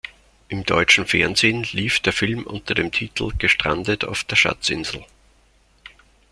[0.47, 5.05] Im deutschen Fernsehen lief der Film unter dem Titel Gestrandet auf der Schatzinsel.